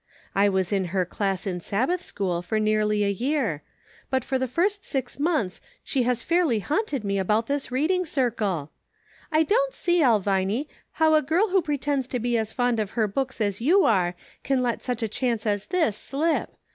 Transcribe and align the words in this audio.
I 0.33 0.49
was 0.49 0.73
in 0.73 0.85
her 0.85 1.05
class 1.05 1.45
in 1.45 1.59
Sabbath 1.59 2.01
school 2.01 2.41
for 2.41 2.59
nearly 2.59 3.03
a 3.03 3.09
year; 3.11 3.61
but 4.09 4.23
for 4.23 4.39
the 4.39 4.51
last 4.57 4.83
six 4.83 5.19
months 5.19 5.61
she 5.83 6.01
has 6.01 6.23
fairly 6.23 6.57
haunted 6.57 7.03
me 7.03 7.19
about 7.19 7.45
this 7.45 7.71
Reading 7.71 8.07
Circle.' 8.07 8.71
I 9.31 9.43
don't 9.43 9.75
see, 9.75 10.01
Elviny, 10.01 10.67
how 10.93 11.13
a 11.13 11.21
girl 11.21 11.49
who 11.49 11.61
pretends 11.61 12.07
to 12.07 12.19
be 12.19 12.35
as 12.35 12.51
fond 12.51 12.79
of 12.79 12.97
her 12.97 13.07
books 13.07 13.39
as 13.39 13.61
you 13.61 13.83
are, 13.85 14.15
can 14.43 14.63
let 14.63 14.81
such 14.81 15.03
a 15.03 15.07
chance 15.07 15.45
as 15.45 15.67
this 15.67 15.97
slip. 15.97 16.49